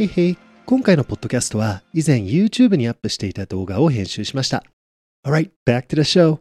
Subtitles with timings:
[0.00, 0.38] へいへい。
[0.64, 4.64] 今回のポッドキャストは以前 YouTube にアップしていた動画を編集しました。
[5.26, 6.38] Alright, back to the show.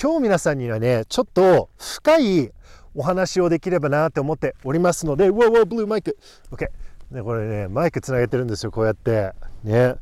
[0.00, 2.52] 今日皆さんにはね、ちょっと深い
[2.94, 6.16] お話をできればなと思っておりますので、うわうわ、ブルーマイク。
[6.52, 6.68] OK。
[7.10, 9.32] ね、これね、マイクつなげてるんですよ、こうやって。
[9.64, 9.96] ね。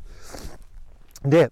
[1.25, 1.51] で、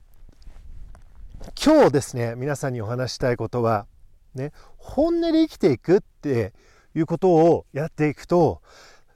[1.65, 3.87] 今日ですね、皆さんにお話したいことは、
[4.35, 6.53] ね、本音で生きていくって
[6.95, 8.61] いうことをやっていくと、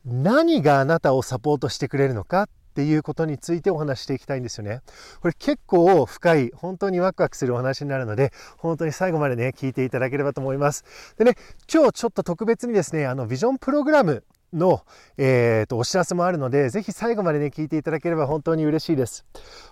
[0.05, 4.81] 何があなたをサポートしてくれるのかっていうことについてお話していきたいんですよね。
[5.21, 10.85] これ結構深い、本当にワクワクするお話になるので、本当に最後までね、聞いていただければと思います。
[11.19, 11.35] でね、
[11.73, 14.83] 今日ちょっと特別にですね、あの、ビジョンプログラムの、
[15.17, 19.25] えー、とお知らせもあるので、ぜひ最後までね、聞いていただければ本当に嬉しいです。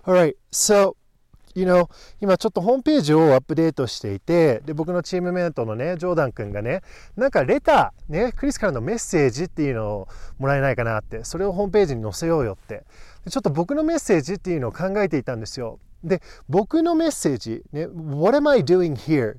[0.04, 0.94] Alright, so
[1.58, 1.88] You know,
[2.20, 6.82] 今ちょっとホームページをアップデートしていてで僕のチームメイトのねジョーダン君がね
[7.16, 12.84] なんかレターねクリスからのメッセージっていうのをもらえないかなってそれをホームページに載せようよって。
[13.28, 15.80] ちょっと僕のメッセージっていうのを考えていたんですよ。
[16.04, 19.38] で僕のメッセージね What am I doing here?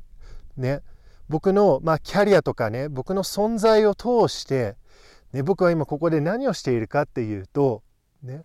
[0.57, 0.81] ね。
[1.29, 4.75] 僕の、まあ、キャリアとかね僕の存在を通して、
[5.31, 7.81] ね、僕は今ここで何をしているかっていうと、
[8.23, 8.43] ね、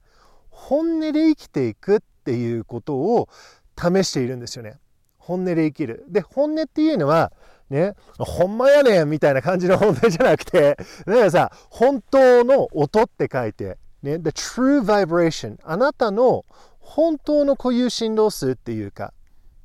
[0.50, 3.28] 本音で生きていくっていうことを
[3.76, 4.78] 試しているんですよね。
[5.18, 6.04] 本音で生きる。
[6.08, 7.32] で、本音っていうのは、
[7.70, 16.44] ね、ほんまやねんみたいな感じの本音じゃなくて、だ かさ、本当の音って書いて、ね、the true vibration、あなたの
[16.78, 19.14] 本当の固有振動数っていうか、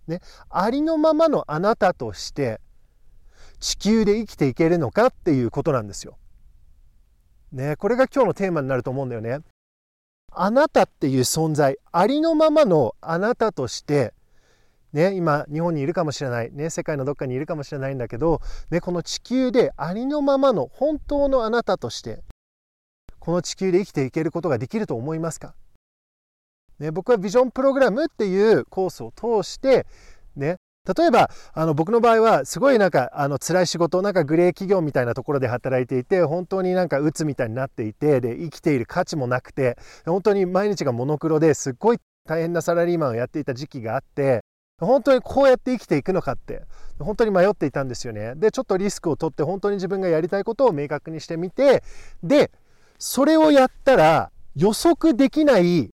[0.08, 2.62] ね、ありのままのあなたとして、
[3.60, 6.18] 地球で生きていけるのかっていうことなんですよ。
[7.52, 9.40] ね、これが今日のテーマになると思うんだよね。
[10.32, 14.14] あなたっていう存在、ありのままのあなたとして、
[14.94, 22.24] ね、今日本にいるかもしれない、ね、世界のどっかにいるかもしれないんだけど、ね、この地球でありのままの本当のあなたとして、
[23.20, 25.54] この地球で生きていけることができると思いますか、
[26.80, 29.86] ね、僕はビジョンプログラムっていうコースを通して、
[30.36, 30.58] ね、
[30.98, 44.44] 例えばあの僕の場合はすごいなんかあの辛い仕事なんかグレー企業みたいなところで働いていて本当になんか鬱みたいになっていてで生きている価値もなくて本当に毎日がモノクロですっごい大変なサラリーマンをやっていた時期があって
[44.80, 46.64] 本当にこうやって生きていくのかって
[47.00, 48.34] 本当に迷っていたんですよね。
[48.36, 51.84] でちょっとリスクを取って本当に自分がやりたいことを明確にしてみて
[52.24, 52.52] で
[52.98, 55.90] それをやったら予測できない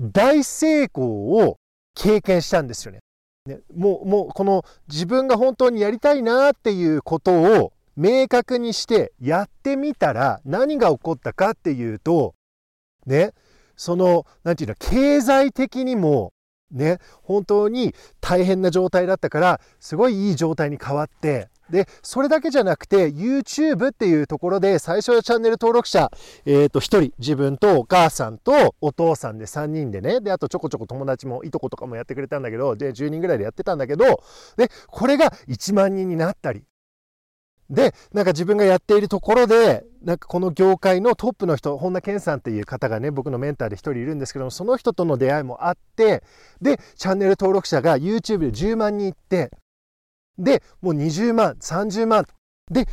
[0.00, 1.58] 大成功を
[1.94, 3.00] 経験したんですよね。
[3.48, 12.34] ね、もうもうこの自分が本当にやりたいなっていうことを明確にしてやってみたら何が起こったかっていうと
[13.06, 13.32] ね
[13.74, 16.34] その何て言うの経済的にも
[16.70, 26.10] ね本当に大変な状態だったからすごいいい状態に変わってでそれだけじゃなくて YouTube っていうところで最初はチャンネル登録者、
[26.44, 30.20] えー、と1人自分とお母さんとお父さんで3人でね。
[30.20, 34.22] であとちょこちょこ友達もいとことかもやってくれたんだけどで10人ぐらいでやってたんだけど
[34.56, 36.64] でこれが1万人になったり。
[37.70, 46.22] でなんか自分がやっているところでなんかこの業界のトップの人本田健さんっていう方がね僕のメンターで1人いるんですけどもその人との出会いもあって
[46.62, 49.50] でチャンネル登録者が YouTube で10万人いって
[50.38, 52.26] でもう20万30万
[52.70, 52.86] で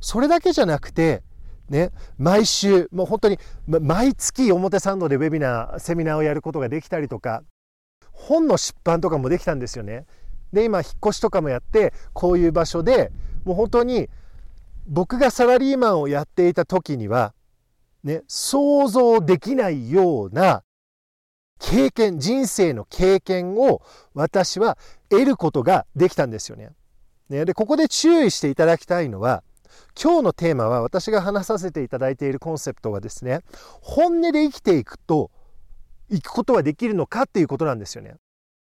[0.00, 1.22] それだけじゃなくて
[1.68, 7.42] ね毎週もう本当に毎月表参道でウェビナーセミナーをやることができたりとか
[8.12, 10.06] 本の出版とかもできたんですよね
[10.52, 13.10] で今引っ越しとかもやってこういう場所で
[13.44, 14.08] もう本当に
[14.86, 17.34] 僕がサラリーマンをやっていた時には
[18.04, 20.62] ね想像できないような
[21.58, 23.82] 経験人生の経験を
[24.14, 24.76] 私は
[25.08, 26.70] 得ることができたんですよね。
[27.32, 29.42] ね、でここで注意していただきたいのは
[30.00, 33.40] 今日のテーマは私が話させていただいているコンセプトはですね
[33.80, 35.30] 本音で生きていくと
[36.10, 38.16] いくことはできるのかっていうことなんですよね。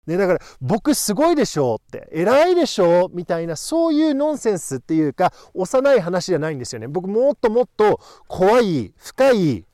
[0.08, 6.88] ね、だから僕すごいでしょうって偉いでしょうみたいなそういうノンセンスっていうか幼い話じゃないんですよね。
[6.88, 9.66] 僕もっともっと怖い深い、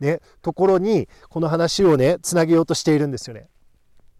[0.00, 3.48] ね、ところにこの話をねつなげようとしているんですよね。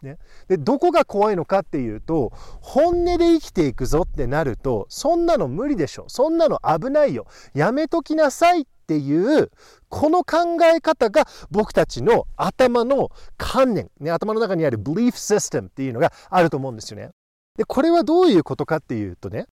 [0.02, 6.04] ね、でどこが怖いのかっていうと本音で生きていくぞってなるとそんなの無理でしょ。
[6.08, 7.26] そんなの危ないよ。
[7.54, 9.50] やめときなさいっていう
[9.88, 17.10] この考え方が僕たちの頭の観念、ね、頭の中にある belief system っていうのがあると思うんですよね。
[17.56, 19.46] でこれはどういうことかっていうとね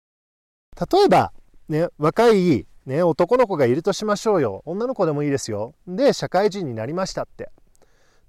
[0.91, 1.31] 例えば、
[1.69, 4.61] ね、若い、ね、男の子がいるとしましょうよ。
[4.65, 5.73] 女の子でもいいですよ。
[5.87, 7.49] で社会人になりましたって。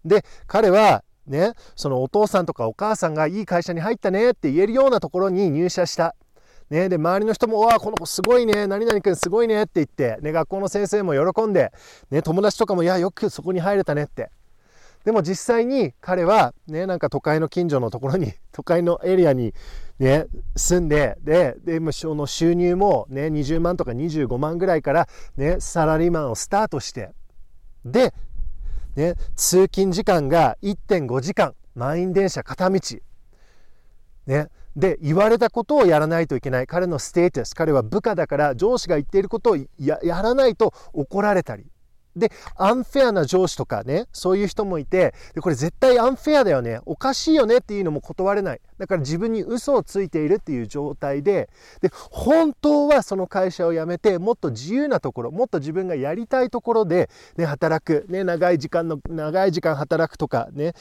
[0.05, 6.15] で彼はね、そのお父さんとかお母さんがいい会社に入ったねって言えるようなところに入社した。
[6.71, 11.73] ね、で周りの人も「わあこの子すごいね何々君すごいね」って言って、ね、学校の先生も喜んで、
[12.11, 14.31] ね、友達とかも「いやよくそこに入れたね」って
[15.05, 19.53] でも実際に彼はねなんか都会の近所のところに 都会のエリアに
[19.99, 20.27] ね
[20.57, 27.11] 住んでででその収入もね20万とか25万ぐらいからねサラリーマンをスタートして
[27.85, 28.15] で
[28.97, 32.81] ね通勤時間が1.5時間満員電車片道。
[34.27, 36.67] ねで言われたことをやらないといけない。
[36.67, 41.67] 彼のステータス彼は部下だから上司が言っていることをやらないと怒られたり。
[42.17, 48.61] で、アンフェアな上司とかね、そういう人もいて、でこれ絶対アンフェアだよね、おかしいよねっていうのも断れない。
[48.79, 51.49] だから自分に嘘をついているっていう状態で、
[51.81, 60.75] で、本当はその会社を辞めて、もっと自由なところ、もっと自分がやりたいところで、ね、働く、ね、長い時間の、長い時間働くとか、ね、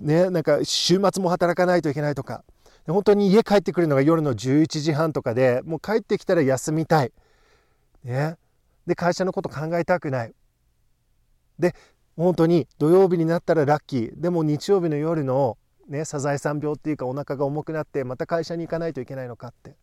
[0.00, 2.44] ね、なんか週末も働かないといけないとか、
[2.86, 7.12] 本当に家帰ってくるのが夜の11時半とかで、もう帰ってきたら休みたい。
[8.04, 8.36] ね。
[8.86, 10.34] で、会社のこと考えたくない。
[11.58, 11.74] で
[12.16, 14.20] 本当に土曜日になったらラッキー。
[14.20, 15.56] でも日曜日の夜の、
[15.88, 19.76] ね、サザエさん病っていうかお腹が重くなってまた会社に行かないといけないのかって。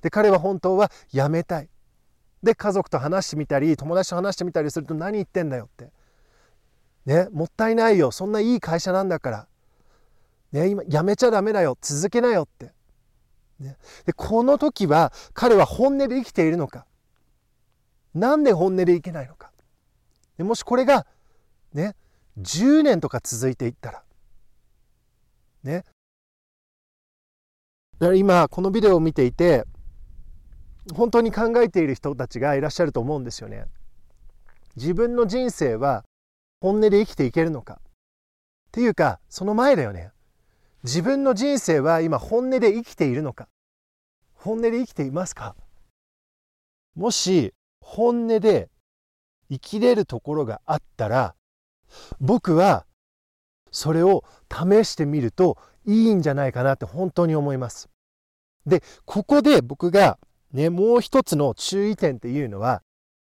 [0.00, 1.68] で彼は本当は辞めたい。
[2.42, 5.90] で家族と話してみたり友達と話してみたりすると何言ってんだよって。
[7.06, 8.10] ねもったいないよ。
[8.10, 9.48] そんないい会社なんだから。
[10.50, 11.78] ね今辞めちゃダメだよ。
[11.80, 12.72] 続けなよって、
[13.60, 16.86] ね、でこの時は彼は本音で生きているのか。
[18.14, 19.51] なんで本音で生けないのか。
[20.38, 21.06] でもしこれが
[21.72, 21.94] ね
[22.40, 24.02] 10年とか続いていったら
[25.62, 25.84] ね
[27.98, 29.64] だから今このビデオを見ていて
[30.94, 33.66] 本当に考えている人たちがいらっしゃると思うんですよね。
[34.74, 36.04] 自分の人生は
[36.60, 37.78] 本音で生きていけるのかっ
[38.72, 40.10] ていうかその前だよね。
[40.82, 43.46] 自分の人生は今本音で生きているのか
[44.34, 45.54] 本音で生きていますか
[46.96, 48.68] もし本音で
[49.52, 51.34] 生きれるところがあったら
[52.20, 52.86] 僕は
[53.70, 57.90] それを試してみるといいんじゃないかなって本当に思います。
[58.64, 60.18] でここで僕が
[60.52, 62.82] ねもう一つの注意点っていうのは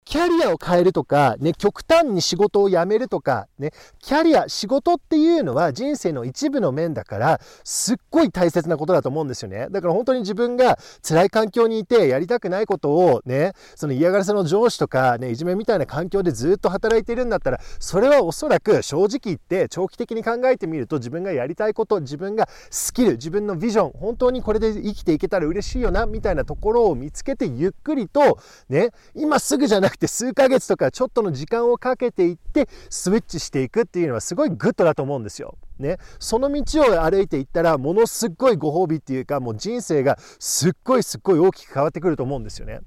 [0.05, 9.67] キャリアを変えるとか、ね、極端に仕事を辞めるとか、ね、キャリア、仕事っていうのは人生の一部の面だから、すっごい大切なことだと思うんですよね。
[9.71, 10.77] だから本当に自分が
[11.07, 28.39] 辛い環境にいてやりたくないことをね、その嫌がらせの上司とか、ね、いじめみたいな環境でずっと働いているんだったら、それはおそらく正直言って長期的に考えてみると自分がやりたいこと、自分がスキル、自分のビジョン、本当にこれで生きていけたら嬉しいよな、みたいなところを見つけてゆっくりと、
[28.69, 35.57] ね、今すぐじゃなくて数ヶ月とかちょっとの時間をかけていってスイッチしていくっていうのはすごいグッドだと思うんですよ。
[35.79, 42.79] ね、その道を歩いていったらものすごいご褒美っていうかもう人生がすっごいすっごい大きく変わってくると思うんですよね。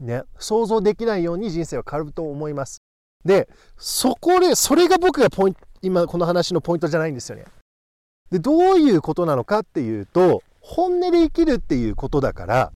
[0.00, 2.82] ね想像できないように人生は変わると思います。
[3.24, 7.44] でそこでそれが僕がポイント今この話のポイントじゃないんですよね。
[8.30, 12.72] でどういうことなのかっていうと本音で生きるっていうことだから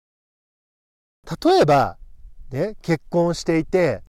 [1.44, 1.98] 例えば
[2.52, 4.02] ね、結婚していて、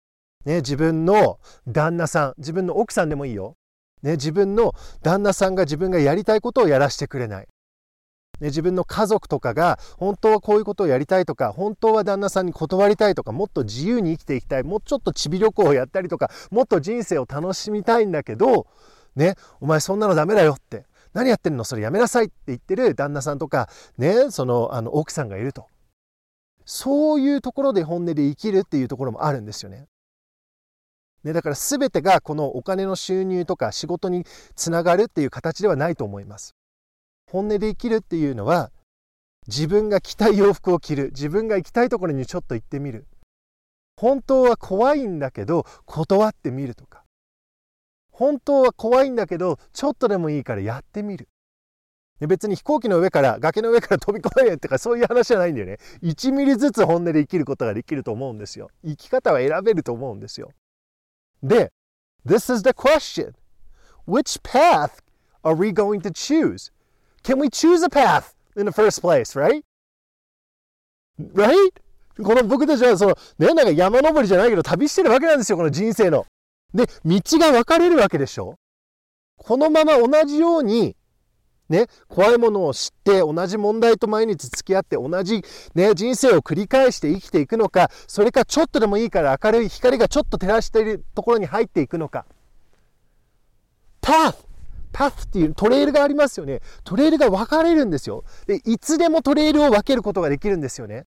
[0.44, 3.56] ね、自分の旦那さん自分の奥さんでもいいよ、
[4.02, 7.48] ね、自分の旦那さんが自分がやりたいことをやらせてくれない、
[8.40, 18.68] ね、自分の家族とかが本当はこういうことをやりたいとか本当は旦那さんに断りたいとかもっと自由に生きていきたいもうちょっとちび旅行をやったりとかもっと人生を楽しみたいんだけど、
[19.16, 20.86] ね、お前そんなのダメだよって。
[21.14, 21.64] 何やってんの？
[21.64, 25.66] それやめなさいって言ってる旦那さんとか、ね、そのあの奥さんがいると。
[26.70, 29.86] そういうところで本音で生きるっていうところもあるんですよね。
[31.24, 36.54] ねだから全てがこのお金の収入とか仕事につながるっていう形ではないと思います。
[37.32, 38.70] 本音で生きるっていうのは
[39.46, 43.06] 自分が着たい洋服を着る自分が行きたいところにちょっと行ってみる
[43.96, 47.02] 本当は怖いんだけど断ってみるとか
[48.12, 51.28] 本当は怖いんだけどちょっとでもいいからやってみる
[52.26, 60.50] 別に飛行機の上から崖の上から飛び込めとかそういう話じゃないんだよね1ミリずつ本音で生きることができると思うんですよ生き方は選べると思うんですよ
[61.42, 61.72] で
[62.26, 63.34] This is the question
[64.06, 65.02] Which path
[65.44, 66.70] are we going to choose?
[67.22, 69.62] Can we choose a path in the first place, right?
[71.34, 71.72] Right?
[72.22, 76.26] この僕たちはそのねなんか山登りじゃないけど旅してるわけなんですよこの人生の。
[76.74, 78.56] で道が分かれるわけでしょ
[79.36, 80.96] このまま同じように
[81.68, 85.44] ね、怖いものを知って同じ問題と毎日付き合って同じ、
[85.74, 92.24] ね、人生を繰り返して生きていくのかそれかちょっとでもいいから明るい光がちょっと照らしているところに入っていくのか
[94.00, 94.48] パー
[94.92, 96.60] パスっていうトレイルがありますよね。
[96.82, 98.24] トレイルが分かれるんですよ。
[98.46, 101.04] で、いつでもトレイルを分けることができるんですよね。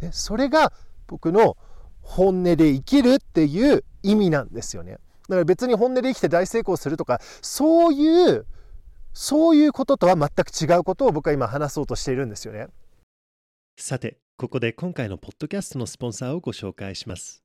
[0.00, 0.72] ねそれが
[1.06, 1.56] 僕の
[2.00, 4.98] 本音で生きるっていう意味なんですよね。
[5.30, 8.46] だから別に本音で生きて大成功するとか、そういう、
[9.12, 12.66] そういうこととは全く違うことを僕は今話そうとしているんですよね。
[13.78, 17.44] さて、ここで今回のポッドキャストのスポンサーをご紹介します。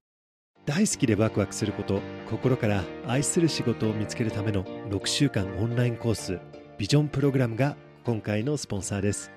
[0.65, 6.39] 大好きでワクワクすること心から愛する仕事を見つけるための6週間オンラインコース
[6.79, 9.31] ビジョンプログラムが今回のスポンサーです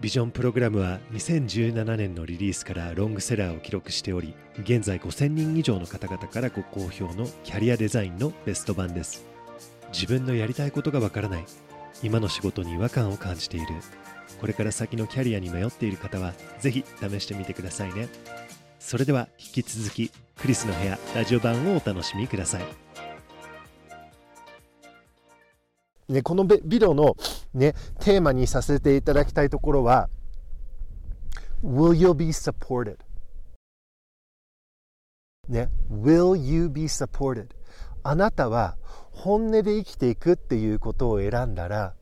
[0.00, 9.24] ビジョンプログラムは2017年のリリースからロングセラーを記録しており現在5000人以上の方々からご好評のキャリアデザインのベスト版です
[9.92, 11.44] 自分のやりたいことがわからない
[12.02, 13.66] 今の仕事に違和感を感じている
[14.38, 18.08] これから先のキャリアに迷っている方はぜひ試してみてくださいね
[18.78, 22.86] それでは引き続きクリスの部屋ラジオ版をお楽しみください。
[26.08, 27.16] ね、このビデオの、
[27.54, 30.08] ね、テーマにさせていただきたいところは
[31.64, 32.98] Will you be supported?
[35.48, 37.48] ね、Will you be supported?
[38.02, 38.76] あなたは
[39.10, 41.94] 本音で生きていくっていうことを選んだら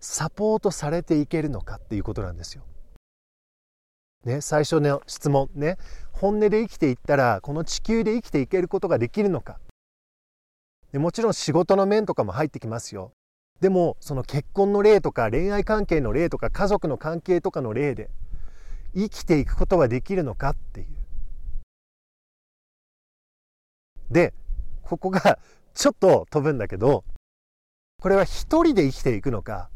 [0.00, 2.64] サポートされていけるのかっていうことなんですよ。
[4.24, 5.78] ね、最初の質問ね
[6.12, 9.60] 本音で生きていったらこの地球で生きていけることができるのか
[10.92, 13.12] でもちろん仕事の面とかも入ってきますよ
[13.60, 18.08] でもその結婚の例とか恋愛関係の例とか家族の関係とかの例で
[18.94, 20.86] 生きていくことはできるのかっていう。
[24.10, 24.32] で
[24.82, 25.38] ここが
[25.74, 27.04] ちょっと飛ぶんだけど
[28.00, 29.68] これは一人で生きていくのか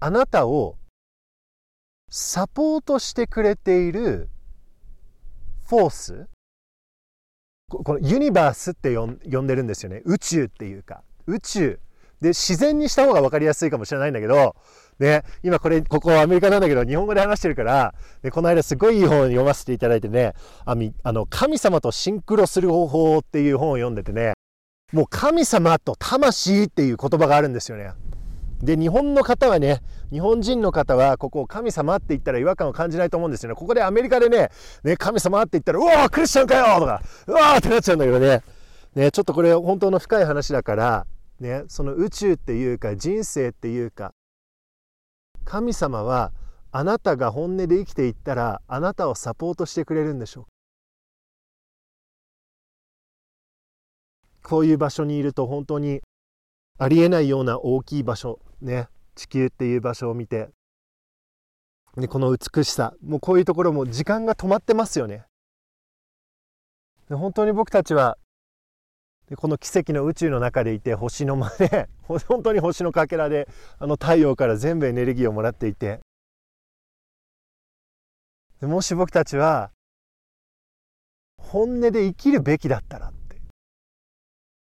[0.00, 0.76] あなたを
[2.10, 4.28] サポートしてくれている
[5.66, 6.28] フォース
[7.68, 10.02] このユニバースって呼んでるんですよね。
[10.04, 11.02] 宇宙っていうか。
[11.26, 11.80] 宇宙
[12.22, 14.54] で自然にした方が分かりやすいかもしれないんだけど
[14.98, 24.34] ね、今これ、ここアメリカなんだけど、日本語で話してるから、ね、この間すごいいい本を読ませていただいてね、ああの、神様とシンクロする方法っていう本を読んでてね、
[24.92, 27.92] もう神様と魂っていう言葉があるんですよね。
[28.62, 29.80] で、日本の方はね、
[30.12, 33.56] 日本人の方は、ここを神様って言ったら違和感を感じないと思うんですよね。
[33.56, 34.50] ここでアメリカでね、
[34.84, 38.42] ね、神様って言ったら、うわークリスチャンかよとか、うわーってなっちゃうんだけどね。
[38.94, 41.06] ね、ちょっとこれ本当の深い話だから、
[41.42, 44.14] ね、その宇宙っていうか、人生っていうか、
[45.44, 46.32] 神様は、
[46.70, 50.44] あなたが本音で生きていったら、あなたをサポートしてくれるんでしょう。
[54.42, 56.00] こういう場所にいると本当に
[56.78, 60.48] ありえないような大きい場所ね地球っていう場所を見て
[61.96, 65.24] でこの美しさもうこういうところも時間が止まってますよね。
[67.08, 68.16] 本当に僕たちは
[69.36, 73.48] この奇跡の宇宙の中でいて星の間で 本当に星のかけらで
[73.78, 76.00] あの太陽から全部エネルギーをもらっていて。
[78.60, 79.72] もし僕たちは
[81.36, 83.36] 本音で生きるべきだったらって。
[83.36, 83.40] っ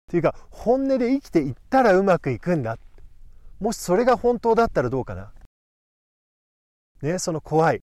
[0.08, 2.78] ていうか本音で生きていったらうまくいくんだ。
[3.58, 5.32] もしそれが本当だったらどうかな。
[7.00, 7.82] ねその怖い、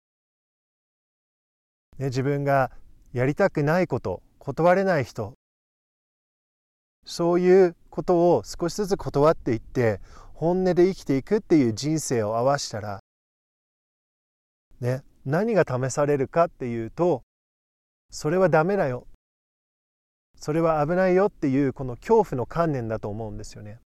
[1.98, 2.70] ね、自分が
[3.12, 5.37] やりたくないこと断れない人
[7.08, 10.00] そういうことを少しずつ断っていって
[10.34, 13.00] 本音で生きていくっていう人生を合わしたら
[14.80, 17.22] ね何が試されるかっていうと
[18.10, 19.06] それはダメだよ
[20.36, 23.78] それは危ないよっていうこの恐怖の観念だと思うんですよね。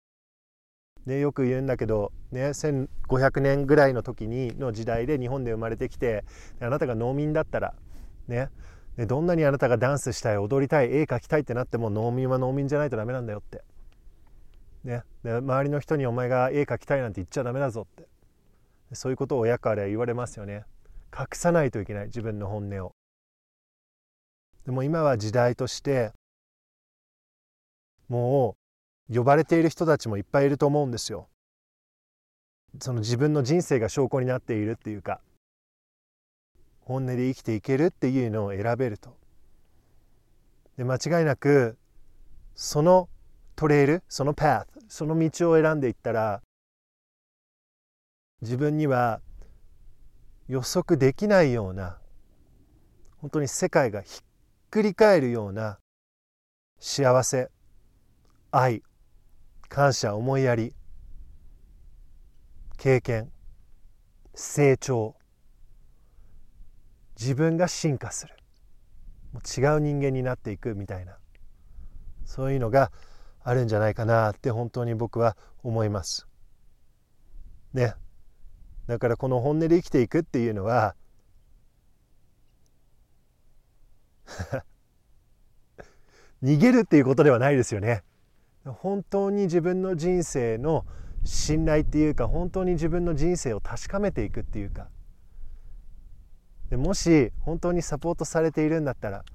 [1.06, 6.24] ね、よく言うんだけど、ね、1500年ぐらいの時にの時代で日本で生まれてきて
[6.60, 7.74] あなたが農民だったら、
[8.28, 8.50] ね、
[8.96, 13.62] ねどんなにあなたがダンスしたい踊りたい絵描きたいってなっても農民は農民じゃないとダメなんだよって、
[14.84, 18.12] ね、で周りの人にお前が絵描きたいなんて言っちゃダメだぞって。
[18.94, 20.64] そういうことを親から言われますよね。
[21.16, 22.92] 隠さないといけない自分の本音を。
[24.64, 26.12] でも今は時代として
[28.08, 28.56] も
[29.10, 31.28] う呼ばれている人たちもいっぱいいると思うんですよ。
[32.80, 35.20] その自分の人生が証拠になっているっていうか。
[36.84, 39.16] 本音で生きていけるっていうのを選べると。
[40.76, 41.76] で間違いなく
[42.54, 43.08] その
[43.56, 46.42] トレイルそのパスその道を選んでいったら
[48.40, 49.20] 自分には
[50.48, 51.98] 予測できないような
[53.20, 54.22] 本当に世界がひっ
[54.70, 55.78] くり返るような
[56.80, 57.50] 幸せ
[58.50, 58.82] 愛
[59.68, 60.74] 感謝思いやり
[62.76, 63.30] 経験
[64.34, 65.14] 成長
[67.22, 68.34] 自分が進化する
[69.32, 71.16] もう違う人間になっていくみたいな
[72.24, 72.90] そういうのが
[73.44, 76.26] あるんじゃないかなって本当に僕は思います。
[77.72, 77.94] ね。
[78.88, 80.96] だからこの本音で生きていくっていうのは
[86.42, 88.02] 逃げるっていうことではないですよね。
[88.64, 90.84] 本当に自分の人生の
[91.24, 94.88] 信頼っていうか本当に自分の人生を確かめていくっていうか
[96.72, 99.26] でもし本当にサポートされているんだったら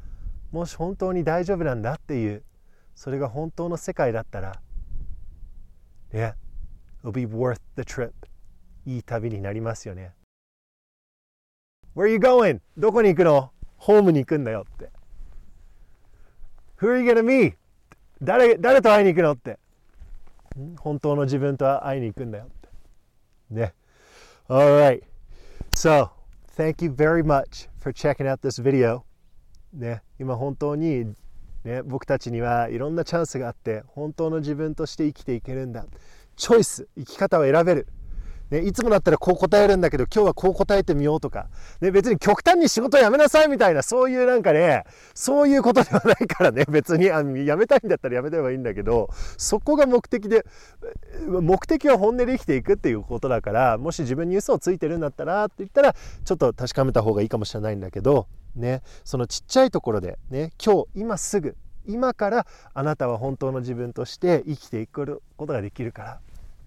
[0.52, 2.44] もし本当に大丈夫なんだっていう
[2.96, 4.60] それが本当の世界だったら
[6.12, 6.34] Yeah,
[7.04, 8.10] it'll be worth the trip.
[8.88, 10.14] いい旅になりますよね。
[11.96, 12.60] Where are you going?
[12.76, 13.52] どこに行くの？
[13.76, 14.90] ホームに行くんだよって。
[16.80, 17.54] Who are you gonna meet?
[18.20, 19.60] 誰誰と会いに行くのって。
[20.80, 22.70] 本当の自分と会いに行くんだよって。
[23.52, 23.76] ね。
[24.50, 25.04] Alright
[25.70, 26.17] So
[26.58, 29.04] thank you very much for checking out this video.
[29.72, 31.14] ね今本当に
[31.64, 35.86] ね、僕たちにはいろんなチャンスがあって本当の自分として生きていけるんだ。
[36.36, 37.88] チョイス生き方を選べる。
[38.50, 41.48] ね、いつもだったらこう答えるんだけど今日はこう答えてみようとか、
[41.82, 50.46] ね、別に極端に仕事辞めなさいみたいなそういうなんかねそういうことではないからね 別にあ辞めたいんだったら辞めてばいいんだけどそこが目的で
[51.28, 66.20] 目的は本音で生きていくっていうことだからもし自分に嘘をついてるんだったらって言ったらちょっと確かめた方がいいかもしれないんだけど、ね、そのちっちゃいところで、ね、今日今すぐ今からあなたは本当の自分として生きていくことができるから。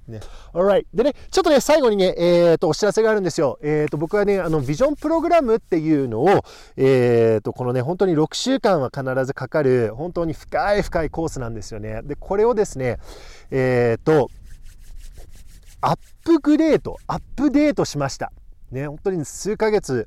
[0.09, 0.21] ね。
[0.53, 0.87] Alright.
[0.93, 2.21] でね、ちょっとね、最後にね、え
[2.55, 3.59] っ、ー、と、お知らせがあるんですよ。
[3.63, 6.45] えっ、ー、と、僕はね、あの、ビジョンプログラムっていうのを、
[6.77, 12.03] えっ、ー、と、このね、本当に6週間は必ずかかる、本当に深い深いコースなんですよね。
[12.03, 12.99] で、これをですね、
[13.51, 14.31] えっ、と、
[15.81, 18.33] アップグレード、アップデートしました。
[18.71, 20.07] ね、本当に数ヶ月、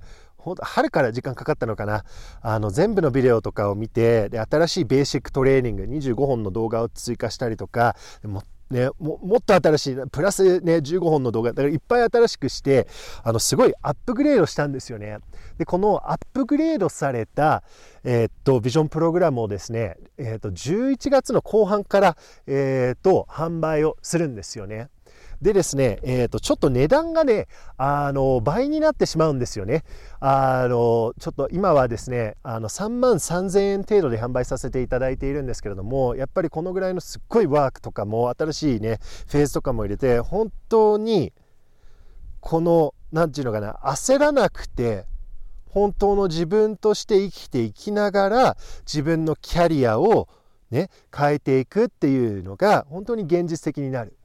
[0.62, 2.04] 春から時間かかったのかな
[2.42, 12.88] あの全部のビデオとかを見てで新しいベーシックトレーニング25本の動画を追加したりとかもね、ももっと新しいプラス、ね、15本の動画だからいっぱい新しくして
[13.24, 15.20] あのすごいアップグレードしたんですよね。
[15.58, 17.64] でこのアップグレードされた、
[18.04, 24.90] えー、っとビジョンプログラムをですね、えー、っと11月の後半から、えー、っと販売をするんですよね。
[25.44, 29.84] でですね、えー、と、ちょっと値段がね、あの、倍になってしまうんですよね。
[30.22, 41.34] あの、ちょっと今はですね、あの、3万3000円程度で販売させていただいているんですけれども、やっぱりこのぐらいのすっごいワークとかも、新しいね、フェーズとかも入れて、本当に、
[42.40, 45.06] この、何て言うのかな、焦らなくて、
[45.70, 50.30] 本当の自分として生きていきながら、自分のキャリアを
[50.72, 54.16] ね、変えていくっていうのが、本当に現実的になる。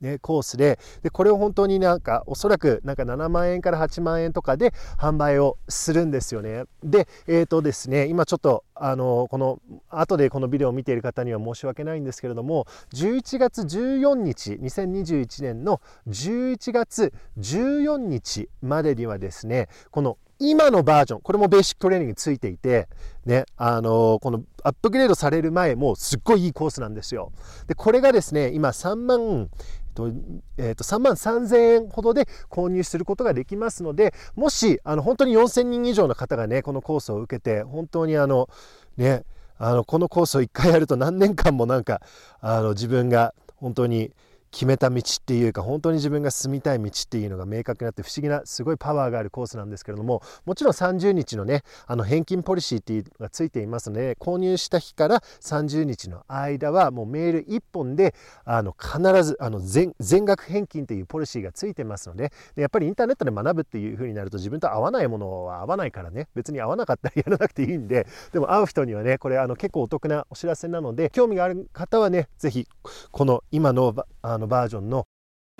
[0.00, 6.64] ね、コースででこれを本当になんかおそらくなんか7万円から8万円とかで販売をするんですよね。
[6.82, 22.88] でえ、ー、とですね今ちょっとあのこの後でこのビデオを見ている方には申し訳ないんですけれども11月14日2021年の11月14日までにはですねこの今のバージョン、これもベーシックトレーニングついていて、
[23.26, 27.30] ね、あの、このアップグレードされる前もすっごいいいコースなんですよ。
[27.66, 29.50] で、これがですね、今3万、
[29.94, 30.10] と
[30.56, 38.48] えー、と3万3000円ほどで購入することができますのでもしあの本当に4000人以上の方がねこのコースを受けて本当にあの
[38.96, 39.24] ね
[39.58, 42.00] あのこのコースを1回やると何年間もなんか
[42.40, 44.10] あの自分が本当に
[44.50, 72.66] 決めた道っていうか本当に自分が進みたい道っていうのが明確になって不思議なすごいパワーがあるコースなんですけれどももちろん30日のねあの返金ポリシーっていうのがついていますので購入した日から30日の間はもうメール1本であの必ずあの全額返金っていうポリシーがついてますのででやっぱりインターネットで学ぶっていう風になると自分と合わないものは合わないからね別に合わなかったら やらなくていいんででも会う人にはねこれあの結構お得なお知らせなので興味がある方はね是非
[73.12, 75.06] この今のあののバージョンの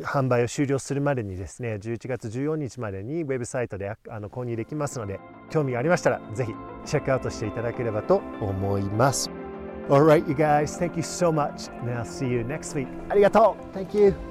[0.03, 6.53] 販売を終了するまでにですね11月14日までにウェブサイトであの購入できますので興味がありましたらぜひ
[6.87, 9.31] チェックアウトしていただければと思います。
[9.89, 11.71] Alright you guys thank you so much.
[11.81, 12.89] And I'll see you next week.
[13.09, 13.77] ありがとう!
[13.77, 14.30] Thank you.